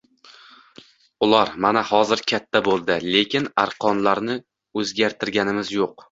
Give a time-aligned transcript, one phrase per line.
[1.25, 4.39] Ular mana hozir katta boʻldi, lekin arqonlarni
[4.83, 5.95] oʻzgartirganimiz yoʻq.